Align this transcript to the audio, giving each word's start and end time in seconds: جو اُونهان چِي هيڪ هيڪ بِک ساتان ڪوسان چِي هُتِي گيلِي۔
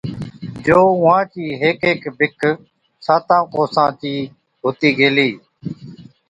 جو 0.65 0.77
اُونهان 0.91 1.23
چِي 1.31 1.43
هيڪ 1.61 1.77
هيڪ 1.87 2.01
بِک 2.19 2.39
ساتان 3.05 3.41
ڪوسان 3.53 3.89
چِي 4.01 4.13
هُتِي 4.63 4.89
گيلِي۔ 4.97 5.29